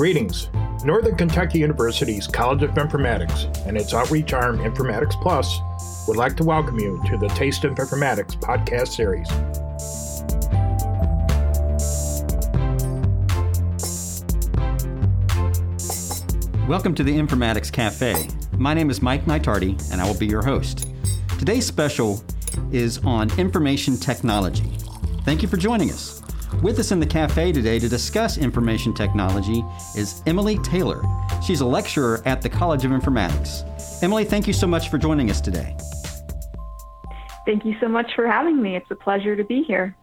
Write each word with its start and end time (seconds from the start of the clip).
Greetings. 0.00 0.48
Northern 0.82 1.14
Kentucky 1.14 1.58
University's 1.58 2.26
College 2.26 2.62
of 2.62 2.70
Informatics 2.70 3.54
and 3.66 3.76
its 3.76 3.92
outreach 3.92 4.32
arm 4.32 4.56
Informatics 4.60 5.12
Plus 5.20 5.58
would 6.08 6.16
like 6.16 6.38
to 6.38 6.42
welcome 6.42 6.80
you 6.80 6.98
to 7.04 7.18
the 7.18 7.28
Taste 7.28 7.64
of 7.64 7.74
Informatics 7.74 8.34
podcast 8.40 8.94
series. 8.94 9.28
Welcome 16.66 16.94
to 16.94 17.02
the 17.02 17.12
Informatics 17.12 17.70
Cafe. 17.70 18.26
My 18.56 18.72
name 18.72 18.88
is 18.88 19.02
Mike 19.02 19.26
Nitardi, 19.26 19.92
and 19.92 20.00
I 20.00 20.06
will 20.06 20.18
be 20.18 20.26
your 20.26 20.42
host. 20.42 20.88
Today's 21.38 21.66
special 21.66 22.24
is 22.72 22.96
on 23.04 23.30
information 23.38 23.98
technology. 23.98 24.72
Thank 25.26 25.42
you 25.42 25.48
for 25.48 25.58
joining 25.58 25.90
us. 25.90 26.19
With 26.62 26.78
us 26.78 26.92
in 26.92 27.00
the 27.00 27.06
cafe 27.06 27.52
today 27.52 27.78
to 27.78 27.88
discuss 27.88 28.36
information 28.36 28.92
technology 28.92 29.64
is 29.96 30.22
Emily 30.26 30.58
Taylor. 30.58 31.02
She's 31.42 31.62
a 31.62 31.66
lecturer 31.66 32.20
at 32.26 32.42
the 32.42 32.50
College 32.50 32.84
of 32.84 32.90
Informatics. 32.90 33.64
Emily, 34.02 34.24
thank 34.24 34.46
you 34.46 34.52
so 34.52 34.66
much 34.66 34.90
for 34.90 34.98
joining 34.98 35.30
us 35.30 35.40
today. 35.40 35.74
Thank 37.46 37.64
you 37.64 37.74
so 37.80 37.88
much 37.88 38.14
for 38.14 38.26
having 38.26 38.60
me. 38.60 38.76
It's 38.76 38.90
a 38.90 38.94
pleasure 38.94 39.36
to 39.36 39.44
be 39.44 39.62
here. 39.62 39.96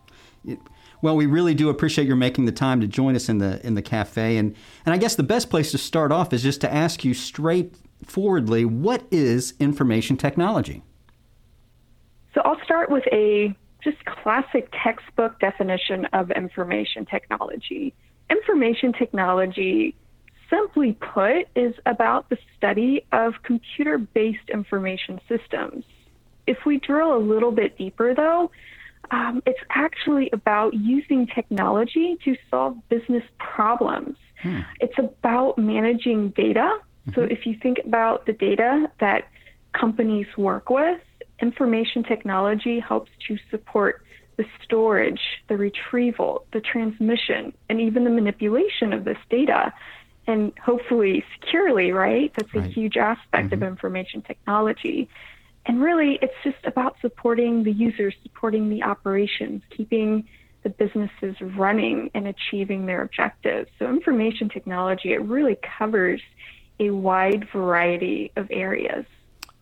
Well, 1.04 1.16
we 1.16 1.28
really 1.28 1.54
do 1.54 1.70
appreciate 1.70 2.08
your 2.08 2.16
making 2.16 2.46
the 2.46 2.52
time 2.52 2.82
to 2.82 2.88
join 2.88 3.16
us 3.16 3.30
in 3.30 3.38
the 3.38 3.64
in 3.66 3.76
the 3.76 3.84
cafe, 3.84 4.38
and 4.38 4.56
and 4.84 4.96
I 4.96 4.98
guess 4.98 5.14
the 5.14 5.22
best 5.22 5.52
place 5.52 5.70
to 5.72 5.78
start 5.78 6.12
off 6.12 6.34
is 6.34 6.42
just 6.42 6.60
to 6.62 6.74
ask 6.74 7.06
you 7.06 7.14
straightforwardly, 7.14 8.66
what 8.66 9.04
is 9.12 9.54
information 9.60 10.18
technology? 10.18 10.84
So 12.34 12.42
I'll 12.44 12.60
start 12.64 12.90
with 12.90 13.04
a 13.12 13.56
just 13.84 14.04
classic 14.06 14.70
textbook 14.84 15.40
definition 15.40 16.06
of 16.14 16.32
information 16.32 17.06
technology. 17.06 17.94
Information 18.30 18.94
technology, 18.94 19.96
simply 20.50 20.94
put, 20.94 21.48
is 21.56 21.76
about 21.86 22.30
the 22.30 22.38
study 22.58 23.06
of 23.12 23.34
computer 23.44 23.98
based 23.98 24.50
information 24.50 25.20
systems. 25.28 25.86
If 26.46 26.66
we 26.66 26.80
drill 26.80 27.16
a 27.16 27.20
little 27.20 27.52
bit 27.52 27.78
deeper, 27.78 28.14
though, 28.16 28.52
um, 29.12 29.42
it's 29.46 29.60
actually 29.70 30.30
about 30.34 30.74
using 30.74 31.28
technology 31.28 32.18
to 32.26 32.36
solve 32.50 32.78
business 32.90 33.24
problems. 33.38 34.18
Hmm. 34.42 34.62
It's 34.80 34.98
about 34.98 35.58
managing 35.58 36.30
data. 36.30 36.80
Mm-hmm. 37.08 37.12
So 37.14 37.22
if 37.22 37.46
you 37.46 37.58
think 37.62 37.80
about 37.86 38.26
the 38.26 38.34
data 38.34 38.92
that 39.00 39.30
companies 39.74 40.28
work 40.38 40.70
with, 40.70 41.00
information 41.42 42.04
technology 42.04 42.80
helps 42.80 43.12
to 43.28 43.38
support 43.52 44.04
the 44.38 44.46
storage, 44.64 45.22
the 45.50 45.58
retrieval, 45.58 46.46
the 46.54 46.62
transmission, 46.62 47.54
and 47.70 47.82
even 47.82 48.04
the 48.04 48.10
manipulation 48.10 48.94
of 48.94 49.04
this 49.04 49.18
data. 49.30 49.74
And 50.28 50.52
hopefully 50.60 51.24
securely, 51.40 51.92
right? 51.92 52.32
That's 52.38 52.54
a 52.54 52.60
right. 52.60 52.72
huge 52.72 52.98
aspect 52.98 53.46
mm-hmm. 53.46 53.54
of 53.54 53.64
information 53.64 54.22
technology. 54.22 55.10
And 55.66 55.82
really, 55.82 56.20
it's 56.22 56.34
just 56.44 56.66
about 56.66 56.98
supporting 57.02 57.64
the 57.64 57.72
users, 57.72 58.14
supporting 58.24 58.70
the 58.70 58.84
operations, 58.84 59.62
keeping 59.70 60.28
the 60.64 60.70
businesses 60.70 61.36
running 61.42 62.12
and 62.14 62.28
achieving 62.28 62.86
their 62.86 63.02
objectives. 63.02 63.70
So, 63.80 63.88
information 63.88 64.50
technology, 64.50 65.14
it 65.14 65.22
really 65.22 65.58
covers 65.78 66.22
a 66.80 66.90
wide 66.90 67.48
variety 67.52 68.32
of 68.36 68.48
areas. 68.52 69.06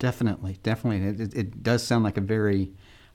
Definitely, 0.06 0.60
definitely. 0.62 1.24
It, 1.26 1.34
it 1.34 1.64
does 1.64 1.82
sound 1.82 2.04
like 2.04 2.16
a 2.16 2.22
very 2.22 2.72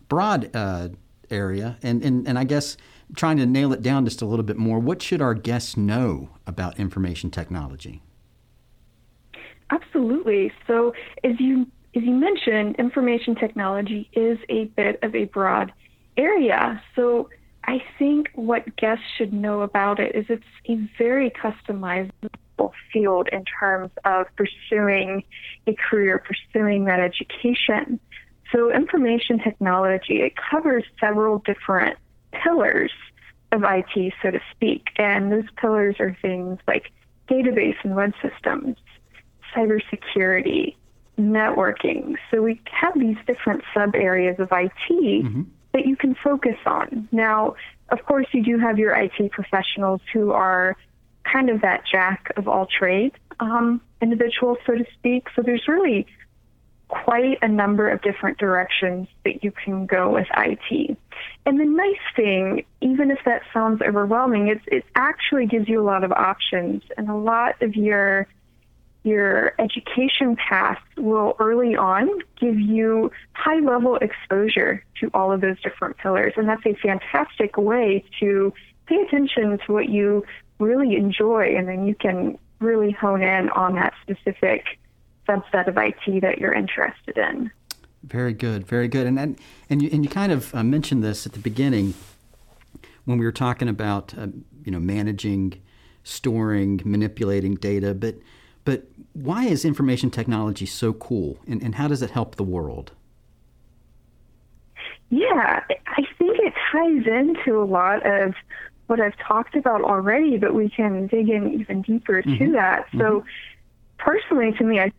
broad 0.09 0.51
uh, 0.57 0.89
area. 1.31 1.79
And, 1.85 2.05
and, 2.05 2.27
and 2.27 2.37
I 2.37 2.43
guess 2.43 2.77
trying 3.15 3.37
to 3.37 3.47
nail 3.47 3.73
it 3.73 3.81
down 3.81 4.05
just 4.05 4.23
a 4.23 4.27
little 4.27 4.43
bit 4.43 4.57
more, 4.57 4.81
what 4.81 5.01
should 5.01 5.23
our 5.23 5.35
guests 5.35 5.77
know 5.77 6.31
about 6.49 6.81
information 6.81 7.31
technology? 7.31 8.03
Absolutely. 9.71 10.51
So, 10.67 10.93
as 11.23 11.39
you 11.39 11.69
as 11.95 12.03
you 12.03 12.11
mentioned, 12.11 12.75
information 12.75 13.37
technology 13.37 14.11
is 14.13 14.39
a 14.49 14.65
bit 14.65 14.99
of 15.05 15.15
a 15.15 15.27
broad 15.27 15.73
area. 16.17 16.83
So, 16.97 17.31
I 17.67 17.85
think 18.01 18.31
what 18.35 18.75
guests 18.75 19.05
should 19.17 19.33
know 19.33 19.61
about 19.61 20.01
it 20.01 20.17
is 20.17 20.27
it's 20.29 20.43
a 20.69 20.91
very 20.99 21.31
customizable 21.31 22.31
field 22.93 23.29
in 23.33 23.45
terms 23.45 23.91
of 24.05 24.27
pursuing 24.37 25.25
a 25.67 25.75
career, 25.75 26.19
pursuing 26.19 26.85
that 26.85 27.01
education. 27.01 28.01
So, 28.53 28.73
information 28.73 29.39
technology, 29.39 30.23
it 30.23 30.35
covers 30.51 30.85
several 30.99 31.39
different 31.39 31.97
pillars 32.33 32.93
of 33.53 33.63
IT, 33.65 34.13
so 34.23 34.31
to 34.31 34.41
speak. 34.53 34.89
And 34.97 35.31
those 35.33 35.45
pillars 35.57 35.97
are 36.01 36.17
things 36.21 36.59
like 36.67 36.91
database 37.29 37.77
and 37.85 37.95
web 37.95 38.13
systems, 38.21 38.77
cybersecurity, 39.55 40.75
networking. 41.19 42.17
So, 42.31 42.43
we 42.43 42.61
have 42.71 42.99
these 42.99 43.19
different 43.27 43.63
sub 43.73 43.95
areas 43.95 44.41
of 44.41 44.49
IT 44.51 44.91
mm-hmm. 44.91 45.43
that 45.73 45.87
you 45.87 45.97
can 45.97 46.17
focus 46.23 46.57
on. 46.67 47.09
Now, 47.13 47.55
of 47.91 48.05
course, 48.05 48.27
you 48.33 48.43
do 48.43 48.59
have 48.59 48.79
your 48.79 48.95
IT 48.95 49.31
professionals 49.33 50.01
who 50.13 50.33
are 50.33 50.77
kind 51.31 51.51
of 51.51 51.61
that 51.63 51.83
jack 51.91 52.33
of 52.37 52.49
all 52.49 52.67
trades 52.67 53.15
um, 53.41 53.81
individual, 54.01 54.57
so 54.67 54.75
to 54.75 54.85
speak. 54.99 55.29
So 55.35 55.43
there's 55.43 55.67
really 55.67 56.07
quite 56.89 57.39
a 57.43 57.49
number 57.49 57.89
of 57.89 58.03
different 58.03 58.39
directions 58.39 59.09
that 59.25 59.45
you 59.45 59.53
can 59.53 59.87
go 59.87 60.11
with 60.13 60.27
IT. 60.37 60.99
And 61.47 61.61
the 61.61 61.65
nice 61.65 61.95
thing, 62.17 62.65
even 62.81 63.11
if 63.11 63.19
that 63.25 63.43
sounds 63.55 63.81
overwhelming, 63.83 64.49
it's, 64.49 64.65
it 64.67 64.85
actually 64.95 65.47
gives 65.47 65.69
you 65.69 65.81
a 65.81 65.85
lot 65.85 66.05
of 66.05 66.13
options 66.13 66.83
and 66.97 67.09
a 67.09 67.15
lot 67.15 67.61
of 67.63 67.75
your 67.77 68.27
your 69.03 69.55
education 69.59 70.37
path 70.37 70.79
will 70.99 71.35
early 71.39 71.75
on 71.75 72.07
give 72.39 72.61
you 72.61 73.11
high 73.33 73.59
level 73.59 73.97
exposure 73.97 74.85
to 75.01 75.11
all 75.15 75.33
of 75.33 75.41
those 75.41 75.59
different 75.63 75.97
pillars. 75.97 76.35
And 76.37 76.47
that's 76.47 76.67
a 76.67 76.75
fantastic 76.75 77.57
way 77.57 78.05
to 78.21 78.53
pay 78.85 78.97
attention 78.97 79.59
to 79.67 79.73
what 79.73 79.89
you 79.89 80.23
really 80.61 80.97
enjoy, 80.97 81.57
and 81.57 81.67
then 81.69 81.87
you 81.87 81.95
can 81.95 82.39
really 82.61 82.93
hone 82.93 83.23
in 83.23 83.49
on 83.51 83.75
that 83.75 83.95
specific 84.03 84.79
subset 85.29 85.67
of 85.67 85.77
IT 85.77 86.21
that 86.21 86.39
you're 86.39 86.53
interested 86.53 87.17
in. 87.17 87.51
Very 88.05 88.33
good, 88.33 88.67
very 88.67 88.89
good. 88.89 89.07
And 89.07 89.19
and 89.19 89.39
and 89.69 89.83
you, 89.83 89.91
and 89.93 90.05
you 90.05 90.11
kind 90.11 90.33
of 90.33 90.55
uh, 90.55 90.63
mentioned 90.63 91.03
this 91.03 91.27
at 91.27 91.33
the 91.33 91.39
beginning 91.39 91.95
when 93.05 93.19
we 93.19 93.25
were 93.25 93.33
talking 93.33 93.69
about 93.69 94.17
uh, 94.17 94.29
you 94.65 94.73
know 94.73 94.81
managing, 94.81 95.61
storing, 96.05 96.81
manipulating 96.85 97.57
data. 97.57 97.95
But 97.95 98.17
but 98.65 98.85
why 99.13 99.47
is 99.47 99.65
information 99.65 100.11
technology 100.11 100.67
so 100.67 100.93
cool, 100.93 101.39
and, 101.47 101.63
and 101.63 101.75
how 101.75 101.89
does 101.89 102.03
it 102.03 102.11
help 102.11 102.37
the 102.37 102.45
world? 102.45 102.93
Yeah, 105.11 105.61
I 105.89 106.03
think 106.19 106.39
it 106.39 106.55
ties 106.71 107.07
into 107.07 107.61
a 107.61 107.65
lot 107.65 108.07
of 108.07 108.35
what 108.91 109.01
I've 109.01 109.17
talked 109.17 109.55
about 109.55 109.83
already, 109.83 110.37
but 110.37 110.53
we 110.53 110.69
can 110.69 111.07
dig 111.07 111.29
in 111.29 111.61
even 111.61 111.81
deeper 111.83 112.21
mm-hmm. 112.23 112.45
to 112.45 112.53
that. 112.53 112.87
So, 112.93 112.99
mm-hmm. 112.99 113.29
personally, 113.99 114.53
to 114.59 114.65
me, 114.65 114.81
I 114.81 114.93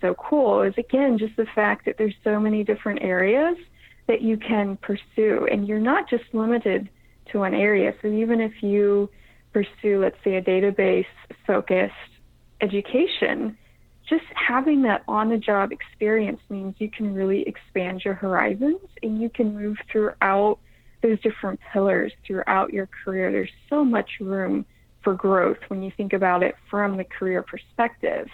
so 0.00 0.14
cool 0.14 0.62
is 0.62 0.74
again 0.78 1.18
just 1.18 1.36
the 1.36 1.46
fact 1.54 1.84
that 1.84 1.98
there's 1.98 2.14
so 2.24 2.40
many 2.40 2.64
different 2.64 3.02
areas 3.02 3.56
that 4.06 4.22
you 4.22 4.38
can 4.38 4.78
pursue, 4.78 5.46
and 5.50 5.68
you're 5.68 5.78
not 5.78 6.08
just 6.08 6.24
limited 6.32 6.88
to 7.30 7.40
one 7.40 7.52
area. 7.52 7.92
So, 8.00 8.08
even 8.08 8.40
if 8.40 8.62
you 8.62 9.10
pursue, 9.52 10.00
let's 10.00 10.16
say, 10.24 10.36
a 10.36 10.42
database 10.42 11.04
focused 11.46 11.92
education, 12.62 13.58
just 14.08 14.24
having 14.34 14.80
that 14.82 15.02
on 15.06 15.28
the 15.28 15.36
job 15.36 15.72
experience 15.72 16.40
means 16.48 16.74
you 16.78 16.90
can 16.90 17.12
really 17.12 17.42
expand 17.42 18.02
your 18.02 18.14
horizons 18.14 18.80
and 19.02 19.20
you 19.20 19.28
can 19.28 19.54
move 19.54 19.76
throughout 19.92 20.58
those 21.02 21.20
different 21.20 21.60
pillars 21.72 22.12
throughout 22.26 22.72
your 22.72 22.88
career. 23.04 23.30
There's 23.30 23.50
so 23.68 23.84
much 23.84 24.10
room 24.20 24.64
for 25.02 25.14
growth 25.14 25.58
when 25.68 25.82
you 25.82 25.92
think 25.96 26.12
about 26.12 26.42
it 26.42 26.54
from 26.70 26.96
the 26.96 27.04
career 27.04 27.42
perspective. 27.42 28.28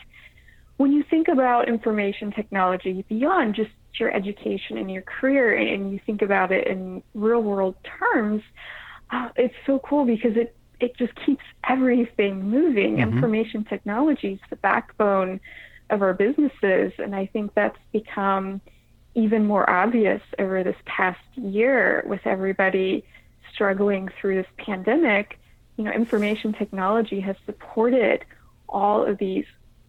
When 0.76 0.92
you 0.92 1.04
think 1.08 1.28
about 1.28 1.68
information 1.68 2.32
technology 2.32 3.04
beyond 3.08 3.54
just 3.54 3.70
your 4.00 4.12
education 4.12 4.76
and 4.78 4.90
your 4.90 5.02
career, 5.02 5.56
and 5.56 5.92
you 5.92 6.00
think 6.04 6.22
about 6.22 6.50
it 6.50 6.66
in 6.66 7.02
real 7.14 7.42
world 7.42 7.76
terms, 7.98 8.42
uh, 9.10 9.28
it's 9.36 9.54
so 9.66 9.78
cool 9.78 10.04
because 10.04 10.36
it 10.36 10.56
it 10.80 10.96
just 10.96 11.12
keeps 11.24 11.44
everything 11.68 12.50
moving. 12.50 12.96
Mm-hmm. 12.96 13.14
Information 13.14 13.64
technology 13.64 14.32
is 14.32 14.40
the 14.50 14.56
backbone 14.56 15.40
of 15.90 16.02
our 16.02 16.12
businesses, 16.12 16.92
and 16.98 17.14
I 17.14 17.26
think 17.26 17.54
that's 17.54 17.78
become 17.92 18.60
even 19.14 19.46
more 19.46 19.68
obvious 19.68 20.20
over 20.38 20.62
this 20.64 20.76
past 20.84 21.20
year 21.36 22.02
with 22.06 22.20
everybody 22.26 23.04
struggling 23.52 24.08
through 24.20 24.36
this 24.36 24.46
pandemic. 24.58 25.38
You 25.76 25.84
know, 25.84 25.92
information 25.92 26.52
technology 26.52 27.20
has 27.20 27.36
supported 27.46 28.24
all 28.68 29.04
of 29.04 29.18
these 29.18 29.46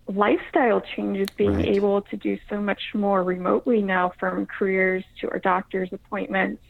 lifestyle 0.07 0.81
changes, 0.81 1.27
being 1.35 1.55
right. 1.55 1.67
able 1.67 2.01
to 2.03 2.17
do 2.17 2.37
so 2.49 2.61
much 2.61 2.93
more 2.93 3.23
remotely 3.23 3.81
now 3.81 4.13
from 4.19 4.45
careers 4.45 5.03
to 5.21 5.29
our 5.31 5.39
doctor's 5.39 5.91
appointments 5.91 6.61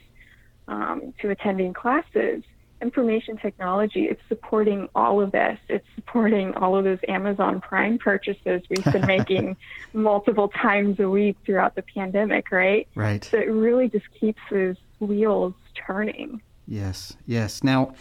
um, 0.67 1.13
to 1.21 1.29
attending 1.29 1.73
classes. 1.73 2.43
Information 2.81 3.37
technology, 3.37 4.05
it's 4.05 4.21
supporting 4.27 4.89
all 4.95 5.21
of 5.21 5.31
this. 5.31 5.57
It's 5.69 5.87
supporting 5.95 6.53
all 6.55 6.75
of 6.77 6.83
those 6.83 6.99
Amazon 7.07 7.61
Prime 7.61 7.97
purchases 7.97 8.61
we've 8.69 8.83
been 8.91 9.05
making 9.07 9.57
multiple 9.93 10.49
times 10.49 10.99
a 10.99 11.09
week 11.09 11.37
throughout 11.45 11.75
the 11.75 11.81
pandemic, 11.81 12.51
right? 12.51 12.87
Right. 12.95 13.23
So 13.23 13.37
it 13.37 13.49
really 13.49 13.89
just 13.89 14.05
keeps 14.19 14.41
those 14.51 14.75
wheels 14.99 15.53
turning. 15.75 16.41
Yes, 16.67 17.15
yes. 17.25 17.63
Now, 17.63 17.93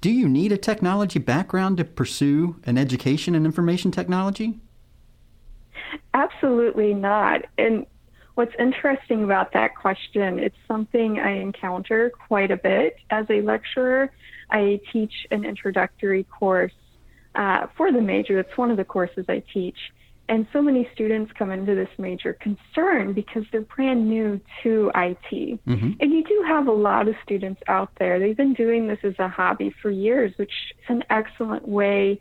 do 0.00 0.10
you 0.10 0.28
need 0.28 0.52
a 0.52 0.56
technology 0.56 1.18
background 1.18 1.78
to 1.78 1.84
pursue 1.84 2.56
an 2.64 2.78
education 2.78 3.34
in 3.34 3.44
information 3.44 3.90
technology? 3.90 4.58
Absolutely 6.14 6.94
not. 6.94 7.46
And 7.56 7.86
what's 8.38 8.54
interesting 8.56 9.24
about 9.24 9.52
that 9.52 9.74
question, 9.74 10.38
it's 10.38 10.54
something 10.68 11.18
I 11.18 11.40
encounter 11.40 12.12
quite 12.28 12.52
a 12.52 12.56
bit 12.56 12.94
as 13.10 13.26
a 13.30 13.40
lecturer. 13.40 14.12
I 14.48 14.78
teach 14.92 15.12
an 15.32 15.44
introductory 15.44 16.22
course 16.22 16.78
uh, 17.34 17.66
for 17.76 17.90
the 17.90 18.00
major. 18.00 18.40
That's 18.40 18.56
one 18.56 18.70
of 18.70 18.76
the 18.76 18.84
courses 18.84 19.24
I 19.28 19.42
teach. 19.52 19.76
And 20.28 20.46
so 20.52 20.62
many 20.62 20.88
students 20.94 21.32
come 21.36 21.50
into 21.50 21.74
this 21.74 21.88
major 21.98 22.32
concerned 22.34 23.16
because 23.16 23.42
they're 23.50 23.62
brand 23.62 24.08
new 24.08 24.40
to 24.62 24.92
IT. 24.94 25.58
Mm-hmm. 25.66 25.90
And 25.98 26.12
you 26.12 26.22
do 26.22 26.44
have 26.46 26.68
a 26.68 26.72
lot 26.72 27.08
of 27.08 27.16
students 27.24 27.60
out 27.66 27.90
there. 27.98 28.20
They've 28.20 28.36
been 28.36 28.54
doing 28.54 28.86
this 28.86 29.00
as 29.02 29.14
a 29.18 29.26
hobby 29.26 29.74
for 29.82 29.90
years, 29.90 30.32
which 30.36 30.52
is 30.78 30.84
an 30.86 31.02
excellent 31.10 31.66
way 31.66 32.20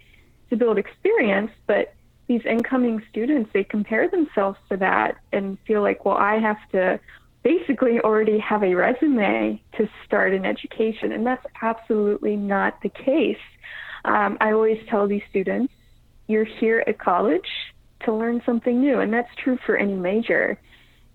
to 0.49 0.55
build 0.55 0.79
experience. 0.79 1.51
But 1.67 1.93
these 2.27 2.41
incoming 2.45 3.01
students, 3.09 3.49
they 3.53 3.63
compare 3.63 4.09
themselves 4.09 4.57
to 4.69 4.77
that 4.77 5.17
and 5.31 5.57
feel 5.65 5.81
like, 5.81 6.05
well, 6.05 6.17
I 6.17 6.39
have 6.39 6.57
to 6.71 6.99
basically 7.43 7.99
already 8.01 8.37
have 8.39 8.63
a 8.63 8.73
resume 8.73 9.61
to 9.77 9.89
start 10.05 10.33
an 10.33 10.45
education. 10.45 11.13
And 11.13 11.25
that's 11.25 11.45
absolutely 11.61 12.35
not 12.35 12.81
the 12.81 12.89
case. 12.89 13.37
Um, 14.03 14.37
I 14.41 14.51
always 14.51 14.79
tell 14.89 15.07
these 15.07 15.21
students, 15.29 15.73
you're 16.27 16.43
here 16.43 16.83
at 16.85 16.99
college 16.99 17.47
to 18.03 18.13
learn 18.13 18.41
something 18.45 18.81
new. 18.81 18.99
And 18.99 19.13
that's 19.13 19.33
true 19.41 19.57
for 19.65 19.77
any 19.77 19.95
major. 19.95 20.59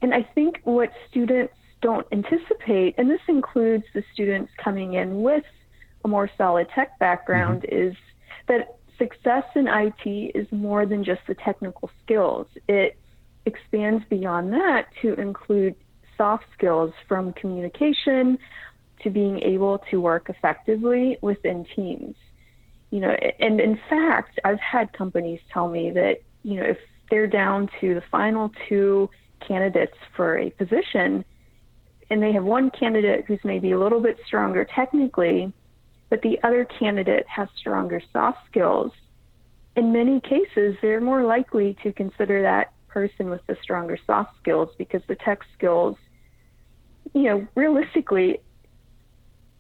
And 0.01 0.15
I 0.15 0.23
think 0.35 0.61
what 0.65 0.91
students 1.11 1.53
don't 1.83 2.07
anticipate, 2.13 2.95
and 2.97 3.11
this 3.11 3.21
includes 3.29 3.85
the 3.93 4.03
students 4.13 4.51
coming 4.57 4.95
in 4.95 5.21
with 5.23 5.45
a 6.05 6.09
more 6.09 6.31
solid 6.39 6.69
tech 6.75 6.99
background, 6.99 7.63
mm-hmm. 7.63 7.91
is 7.91 7.97
that 8.49 8.79
success 9.03 9.45
in 9.57 9.67
IT 9.67 10.33
is 10.35 10.47
more 10.53 10.87
than 10.87 11.03
just 11.03 11.21
the 11.27 11.35
technical 11.35 11.91
skills. 12.05 12.47
It 12.69 12.97
expands 13.47 14.05
beyond 14.09 14.53
that 14.53 14.87
to 15.03 15.15
include 15.15 15.75
soft 16.17 16.45
skills 16.57 16.93
from 17.09 17.33
communication 17.33 18.39
to 19.03 19.11
being 19.11 19.41
able 19.43 19.79
to 19.91 20.01
work 20.01 20.29
effectively 20.29 21.19
within 21.21 21.67
teams. 21.75 22.15
You 22.91 23.01
know, 23.01 23.17
and 23.41 23.61
in 23.61 23.79
fact, 23.91 24.39
I've 24.45 24.61
had 24.61 24.93
companies 24.93 25.41
tell 25.53 25.69
me 25.69 25.91
that, 25.91 26.19
you 26.45 26.57
know, 26.57 26.65
if 26.65 26.79
they're 27.11 27.27
down 27.27 27.69
to 27.81 27.95
the 27.95 28.03
final 28.11 28.53
two 28.69 29.11
candidates 29.47 29.97
for 30.15 30.39
a 30.39 30.51
position 30.51 31.25
and 32.11 32.23
they 32.23 32.33
have 32.33 32.45
one 32.45 32.71
candidate 32.71 33.25
who's 33.27 33.41
maybe 33.43 33.73
a 33.73 33.79
little 33.81 34.01
bit 34.01 34.19
stronger 34.27 34.65
technically, 34.65 35.53
but 36.13 36.21
the 36.21 36.39
other 36.43 36.67
candidate 36.67 37.27
has 37.27 37.49
stronger 37.57 38.03
soft 38.13 38.37
skills, 38.51 38.93
in 39.77 39.95
many 39.95 40.21
cases, 40.21 40.77
they're 40.83 41.01
more 41.01 41.25
likely 41.25 41.75
to 41.83 41.91
consider 41.91 42.43
that 42.43 42.71
person 42.87 43.31
with 43.31 43.41
the 43.47 43.57
stronger 43.63 43.97
soft 44.07 44.37
skills 44.39 44.69
because 44.77 45.01
the 45.09 45.15
tech 45.15 45.39
skills, 45.57 45.97
you 47.15 47.23
know, 47.23 47.49
realistically, 47.55 48.43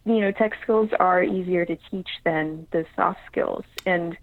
you 0.04 0.20
know, 0.20 0.31
tech 0.31 0.52
skills 0.62 0.90
are 1.00 1.25
easier 1.25 1.64
to 1.64 1.78
teach 1.90 2.10
than 2.22 2.66
the 2.70 2.84
soft 2.96 3.20
skills. 3.31 3.64
And 3.87 4.19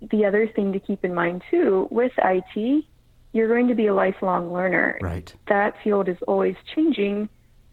the 0.00 0.24
other 0.24 0.48
thing 0.48 0.72
to 0.72 0.80
keep 0.80 1.04
in 1.04 1.12
mind 1.12 1.42
too, 1.50 1.86
with 1.90 2.12
IT, 2.16 2.84
you're 3.34 3.48
going 3.48 3.68
to 3.68 3.74
be 3.74 3.88
a 3.88 3.94
lifelong 3.94 4.54
learner. 4.54 4.98
Right. 5.02 5.30
That 5.48 5.74
field 5.84 6.08
is 6.08 6.16
always 6.26 6.56
changing, 6.74 7.28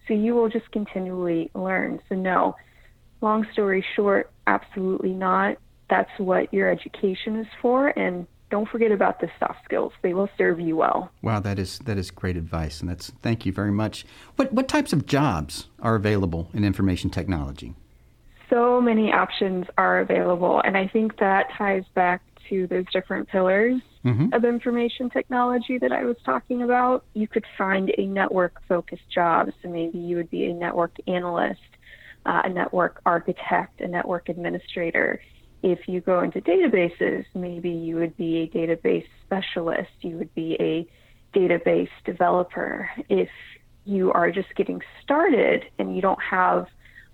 so 0.06 0.13
you 0.13 0.36
will 0.36 0.50
just 0.50 0.69
continually 0.74 1.50
learn. 1.53 2.01
So 2.09 2.15
no, 2.15 2.57
long 3.21 3.45
story 3.53 3.85
short, 3.95 4.31
absolutely 4.47 5.13
not. 5.13 5.57
That's 5.89 6.12
what 6.17 6.53
your 6.53 6.69
education 6.69 7.35
is 7.38 7.47
for. 7.62 7.88
And 7.89 8.27
don't 8.50 8.69
forget 8.69 8.91
about 8.91 9.19
the 9.19 9.29
soft 9.39 9.59
skills. 9.65 9.91
They 10.01 10.13
will 10.13 10.29
serve 10.38 10.59
you 10.59 10.75
well. 10.75 11.12
Wow, 11.21 11.39
that 11.41 11.59
is 11.59 11.79
that 11.79 11.97
is 11.97 12.12
great 12.12 12.38
advice, 12.38 12.79
and 12.79 12.89
that's 12.89 13.12
thank 13.21 13.45
you 13.45 13.51
very 13.51 13.71
much. 13.71 14.06
What 14.35 14.53
what 14.53 14.67
types 14.67 14.94
of 14.94 15.06
jobs 15.06 15.67
are 15.81 15.95
available 15.95 16.50
in 16.53 16.63
information 16.63 17.09
technology? 17.09 17.73
So 18.50 18.79
many 18.79 19.12
options 19.12 19.65
are 19.77 20.00
available, 20.00 20.62
and 20.63 20.77
I 20.77 20.88
think 20.88 21.17
that 21.19 21.47
ties 21.57 21.83
back 21.95 22.21
to 22.50 22.67
those 22.67 22.85
different 22.94 23.27
pillars 23.27 23.81
mm-hmm. 24.06 24.31
of 24.33 24.45
information 24.45 25.09
technology 25.09 25.79
that 25.79 25.91
I 25.91 26.06
was 26.06 26.17
talking 26.23 26.62
about. 26.62 27.03
You 27.13 27.27
could 27.27 27.45
find 27.57 27.91
a 27.97 28.06
network 28.06 28.62
focused 28.67 29.09
job, 29.13 29.50
so 29.62 29.69
maybe 29.69 29.97
you 29.97 30.15
would 30.17 30.29
be 30.29 30.45
a 30.45 30.53
network 30.53 30.95
analyst 31.07 31.59
uh, 32.25 32.42
a 32.45 32.50
network 32.50 33.01
architect, 33.06 33.81
a 33.81 33.88
network 33.88 34.30
administrator. 34.30 35.22
If 35.63 35.88
you 35.88 36.01
go 36.01 36.22
into 36.22 36.42
databases, 36.42 37.25
maybe 37.33 37.69
you 37.69 37.95
would 37.95 38.16
be 38.18 38.38
a 38.42 38.48
database 38.48 39.06
specialist, 39.25 39.92
you 40.01 40.18
would 40.18 40.33
be 40.36 40.56
a 40.60 40.88
database 41.38 41.89
developer. 42.06 42.89
If 43.10 43.30
you 43.86 44.12
are 44.12 44.31
just 44.31 44.54
getting 44.56 44.81
started 45.04 45.63
and 45.77 45.95
you 45.95 46.01
don't 46.01 46.22
have 46.22 46.68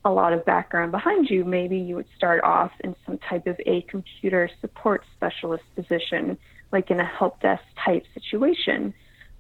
a 0.04 0.12
lot 0.12 0.34
of 0.34 0.44
background 0.46 0.92
behind 0.92 1.30
you, 1.30 1.46
maybe 1.46 1.78
you 1.78 1.96
would 1.96 2.08
start 2.16 2.44
off 2.44 2.72
in 2.84 2.96
some 3.06 3.20
type 3.30 3.46
of 3.48 3.60
a 3.66 3.82
computer 3.84 4.50
support 4.60 5.04
specialist 5.16 5.64
position, 5.76 6.38
like 6.72 6.90
in 6.90 7.00
a 7.00 7.06
help 7.06 7.40
desk 7.42 7.64
type 7.86 8.04
situation. 8.14 8.94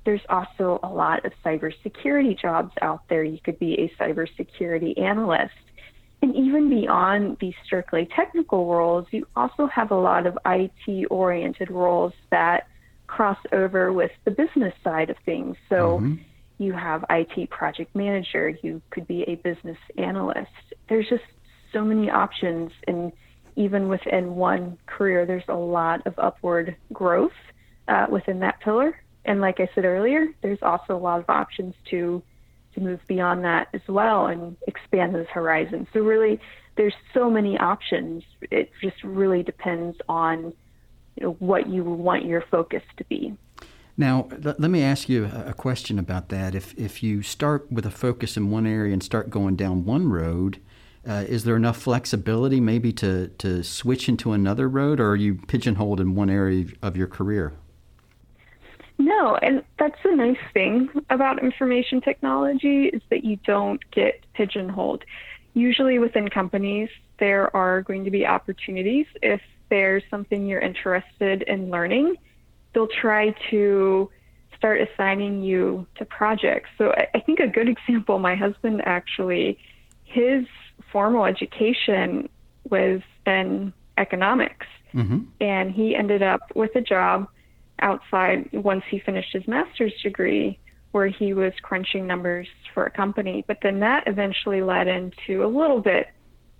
There's 0.03 0.21
also 0.30 0.80
a 0.83 0.89
lot 0.89 1.25
of 1.25 1.33
cybersecurity 1.45 2.39
jobs 2.39 2.74
out 2.81 3.03
there. 3.07 3.24
You 3.24 3.39
could 3.44 3.59
be 3.59 3.74
a 3.75 4.03
cybersecurity 4.03 5.00
analyst. 5.00 5.53
And 6.24 6.36
even 6.36 6.69
beyond 6.69 7.38
these 7.39 7.53
strictly 7.65 8.07
technical 8.15 8.68
roles, 8.68 9.07
you 9.12 9.27
also 9.36 9.68
have 9.68 9.92
a 9.92 9.95
lot 9.95 10.27
of 10.27 10.38
IT 10.45 11.07
oriented 11.09 11.71
roles 11.71 12.13
that 12.30 12.68
cross 13.07 13.38
over 13.51 13.92
with 13.92 14.12
the 14.25 14.31
business 14.31 14.74
side 14.83 15.09
of 15.09 15.18
things. 15.25 15.56
So 15.69 16.00
mm-hmm. 16.00 16.15
you 16.57 16.73
have 16.73 17.04
IT 17.09 17.49
project 17.49 17.95
manager, 17.95 18.56
you 18.61 18.81
could 18.92 19.07
be 19.07 19.23
a 19.23 19.35
business 19.35 19.78
analyst. 19.97 20.49
There's 20.90 21.09
just 21.09 21.23
so 21.73 21.83
many 21.83 22.09
options. 22.09 22.71
And 22.87 23.11
even 23.56 23.87
within 23.87 24.35
one 24.35 24.78
career, 24.85 25.25
there's 25.25 25.44
a 25.47 25.56
lot 25.56 26.06
of 26.06 26.14
upward 26.18 26.75
growth 26.94 27.31
uh, 27.87 28.06
within 28.09 28.40
that 28.40 28.59
pillar 28.61 28.95
and 29.25 29.42
like 29.42 29.59
I 29.59 29.69
said 29.75 29.85
earlier, 29.85 30.28
there's 30.42 30.61
also 30.61 30.95
a 30.95 30.99
lot 30.99 31.19
of 31.19 31.30
options 31.30 31.75
to 31.92 32.21
to 32.73 32.80
move 32.80 33.01
beyond 33.07 33.44
that 33.44 33.68
as 33.73 33.81
well 33.87 34.28
and 34.28 34.56
expand 34.66 35.13
those 35.13 35.28
horizons. 35.28 35.87
So 35.92 35.99
really, 35.99 36.40
there's 36.78 36.94
so 37.13 37.30
many 37.30 37.57
options. 37.57 38.23
It 38.49 38.71
just 38.81 39.04
really 39.04 39.44
depends 39.44 39.97
on 40.07 40.54
you 41.18 41.23
know, 41.23 41.31
what 41.40 41.68
you 41.68 41.83
want 41.83 42.25
your 42.25 42.45
focus 42.49 42.81
to 42.97 43.04
be. 43.06 43.35
Now, 43.97 44.30
let 44.42 44.59
me 44.59 44.81
ask 44.81 45.09
you 45.09 45.25
a 45.25 45.54
question 45.54 45.99
about 45.99 46.30
that. 46.30 46.56
If 46.56 46.73
if 46.78 47.04
you 47.04 47.21
start 47.21 47.71
with 47.71 47.85
a 47.85 47.92
focus 47.92 48.37
in 48.37 48.49
one 48.49 48.66
area 48.66 48.94
and 48.94 49.04
start 49.04 49.30
going 49.30 49.57
down 49.57 49.83
one 49.83 50.09
road, 50.09 50.61
uh, 51.07 51.25
is 51.28 51.44
there 51.44 51.56
enough 51.56 51.78
flexibility 51.78 52.59
maybe 52.59 52.94
to 52.94 53.28
to 53.40 53.63
switch 53.63 54.07
into 54.07 54.31
another 54.31 54.69
road, 54.69 54.99
or 54.99 55.09
are 55.09 55.16
you 55.16 55.35
pigeonholed 55.35 55.99
in 55.99 56.16
one 56.16 56.30
area 56.30 56.66
of 56.81 56.95
your 56.95 57.07
career? 57.07 57.54
No, 59.01 59.35
and 59.41 59.63
that's 59.79 59.97
the 60.03 60.11
nice 60.11 60.37
thing 60.53 60.87
about 61.09 61.43
information 61.43 62.01
technology 62.01 62.85
is 62.85 63.01
that 63.09 63.23
you 63.23 63.37
don't 63.37 63.81
get 63.89 64.23
pigeonholed. 64.33 65.03
Usually 65.55 65.97
within 65.97 66.29
companies, 66.29 66.87
there 67.19 67.53
are 67.55 67.81
going 67.81 68.05
to 68.05 68.11
be 68.11 68.27
opportunities. 68.27 69.07
If 69.23 69.41
there's 69.69 70.03
something 70.11 70.45
you're 70.45 70.61
interested 70.61 71.41
in 71.41 71.71
learning, 71.71 72.15
they'll 72.73 72.87
try 72.87 73.33
to 73.49 74.11
start 74.55 74.81
assigning 74.81 75.41
you 75.41 75.87
to 75.95 76.05
projects. 76.05 76.69
So 76.77 76.93
I 77.15 77.19
think 77.21 77.39
a 77.39 77.47
good 77.47 77.67
example, 77.67 78.19
my 78.19 78.35
husband 78.35 78.83
actually, 78.85 79.57
his 80.03 80.45
formal 80.91 81.25
education 81.25 82.29
was 82.69 83.01
in 83.25 83.73
economics. 83.97 84.67
Mm-hmm. 84.93 85.21
And 85.39 85.71
he 85.71 85.95
ended 85.95 86.21
up 86.21 86.41
with 86.53 86.75
a 86.75 86.81
job 86.81 87.27
outside 87.81 88.50
once 88.54 88.83
he 88.90 89.00
finished 89.00 89.33
his 89.33 89.47
master's 89.47 89.94
degree 90.02 90.59
where 90.92 91.07
he 91.07 91.33
was 91.33 91.54
crunching 91.61 92.06
numbers 92.06 92.47
for 92.73 92.85
a 92.85 92.92
company. 92.92 93.44
But 93.47 93.59
then 93.64 93.80
that 93.80 94.04
eventually 94.07 94.61
led 94.61 94.88
into 94.88 95.44
a 95.44 95.47
little 95.47 95.80
bit 95.80 96.07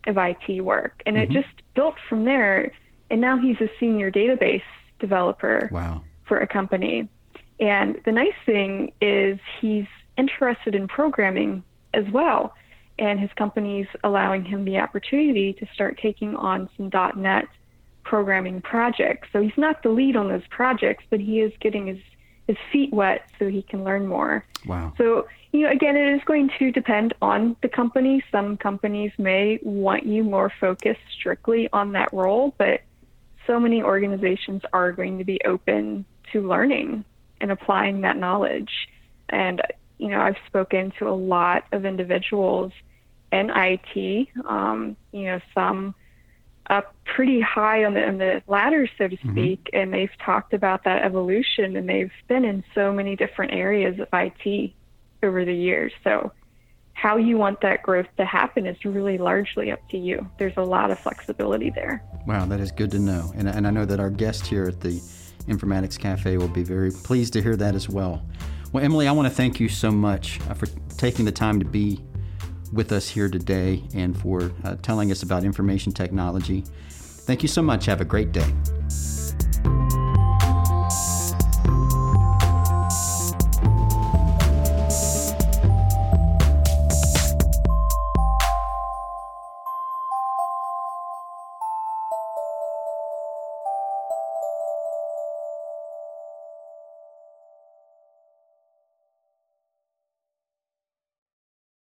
of 0.08 0.18
IT 0.18 0.62
work. 0.62 1.02
And 1.06 1.18
mm-hmm. 1.18 1.32
it 1.32 1.42
just 1.42 1.54
built 1.76 1.96
from 2.08 2.26
there. 2.26 2.72
And 3.10 3.20
now 3.20 3.38
he's 3.38 3.58
a 3.60 3.70
senior 3.80 4.10
database 4.10 4.64
developer 5.00 5.70
wow. 5.72 6.02
for 6.28 6.40
a 6.40 6.48
company. 6.48 7.10
And 7.60 7.98
the 8.06 8.12
nice 8.12 8.30
thing 8.46 8.94
is 9.02 9.38
he's 9.60 9.86
interested 10.18 10.76
in 10.76 10.88
programming 10.88 11.64
as 11.94 12.06
well. 12.12 12.54
and 13.00 13.20
his 13.20 13.32
company's 13.36 13.88
allowing 14.04 14.46
him 14.46 14.64
the 14.64 14.78
opportunity 14.78 15.54
to 15.54 15.66
start 15.74 16.00
taking 16.02 16.36
on 16.36 16.70
some 16.78 16.90
.NET 17.16 17.46
programming 18.04 18.62
projects. 18.62 19.28
So 19.32 19.42
he's 19.42 19.58
not 19.58 19.84
the 19.84 19.90
lead 19.90 20.16
on 20.16 20.30
those 20.30 20.46
projects, 20.50 21.04
but 21.10 21.20
he 21.20 21.42
is 21.42 21.54
getting 21.60 21.88
his 21.88 22.00
his 22.48 22.58
feet 22.72 22.92
wet 22.92 23.30
so 23.40 23.48
he 23.48 23.62
can 23.62 23.84
learn 23.84 24.08
more. 24.08 24.44
Wow. 24.66 24.94
So, 24.98 25.28
you 25.52 25.62
know, 25.62 25.72
again, 25.72 25.96
it 25.96 26.16
is 26.16 26.22
going 26.26 26.50
to 26.60 26.72
depend 26.72 27.14
on 27.22 27.56
the 27.62 27.70
company. 27.70 28.24
Some 28.32 28.58
companies 28.58 29.12
may 29.18 29.60
want 29.62 30.06
you 30.06 30.24
more 30.24 30.52
focused 30.60 31.02
strictly 31.18 31.70
on 31.72 31.94
that 31.94 32.12
role, 32.12 32.54
but 32.58 32.82
so 33.48 33.60
many 33.60 33.82
organizations 33.82 34.64
are 34.74 34.92
going 34.92 35.18
to 35.20 35.24
be 35.24 35.40
open 35.46 36.06
to 36.32 36.48
learning 36.48 37.06
and 37.40 37.52
applying 37.52 38.02
that 38.02 38.18
knowledge. 38.18 38.72
And, 39.30 39.62
you 39.98 40.10
know, 40.10 40.20
I've 40.20 40.38
spoken 40.48 40.92
to 41.00 41.08
a 41.08 41.16
lot 41.16 41.66
of 41.72 41.86
individuals 41.86 42.72
in 43.32 43.50
IT, 43.50 44.28
um, 44.46 44.98
you 45.12 45.26
know, 45.26 45.40
some 45.54 45.96
up 46.70 46.96
pretty 47.06 47.42
high 47.42 47.84
on 47.84 47.94
the, 47.94 48.08
on 48.08 48.18
the 48.18 48.42
ladder, 48.48 48.88
so 48.98 49.08
to 49.08 49.16
mm-hmm. 49.16 49.32
speak, 49.32 49.64
mm-hmm. 49.66 49.78
and 49.78 49.94
they've 49.94 50.18
talked 50.24 50.54
about 50.54 50.84
that 50.84 51.04
evolution, 51.04 51.76
and 51.76 51.88
they've 51.88 52.12
been 52.28 52.46
in 52.46 52.64
so 52.74 52.94
many 52.94 53.16
different 53.16 53.54
areas 53.54 54.00
of 54.00 54.08
IT 54.14 54.72
over 55.24 55.46
the 55.46 55.54
years. 55.54 55.92
So, 56.04 56.32
how 56.94 57.18
you 57.18 57.38
want 57.38 57.62
that 57.62 57.82
growth 57.82 58.06
to 58.18 58.26
happen 58.26 58.68
is 58.68 58.78
really 58.86 59.18
largely 59.18 59.72
up 59.72 59.80
to 59.90 59.98
you. 59.98 60.30
There's 60.38 60.58
a 60.58 60.64
lot 60.64 60.92
of 60.92 61.00
flexibility 61.00 61.72
there. 61.72 62.04
Wow, 62.28 62.46
that 62.46 62.60
is 62.60 62.72
good 62.72 62.92
to 62.92 63.00
know, 63.00 63.32
and, 63.36 63.50
and 63.50 63.66
I 63.66 63.72
know 63.72 63.86
that 63.86 64.00
our 64.00 64.10
guest 64.10 64.46
here 64.46 64.66
at 64.66 64.80
the 64.82 65.02
Informatics 65.48 65.98
Cafe 65.98 66.38
will 66.38 66.48
be 66.48 66.64
very 66.64 66.92
pleased 66.92 67.34
to 67.34 67.42
hear 67.42 67.56
that 67.56 67.76
as 67.76 67.90
well. 67.90 68.24
Well, 68.72 68.84
Emily, 68.84 69.08
I 69.08 69.12
want 69.12 69.28
to 69.28 69.34
thank 69.34 69.60
you 69.60 69.68
so 69.68 69.92
much 69.92 70.40
uh, 70.42 70.54
for 70.54 70.68
taking 70.98 71.26
the 71.26 71.32
time 71.32 71.60
to 71.60 71.66
be 71.66 72.00
with 72.72 72.92
us 72.92 73.10
here 73.10 73.30
today 73.30 73.84
and 73.94 74.18
for 74.18 74.52
uh, 74.64 74.76
telling 74.82 75.12
us 75.12 75.24
about 75.24 75.44
information 75.44 75.92
technology. 75.92 76.64
Thank 76.90 77.44
you 77.44 77.50
so 77.50 77.62
much. 77.62 77.86
Have 77.86 78.02
a 78.02 78.06
great 78.06 78.32
day. 78.32 78.52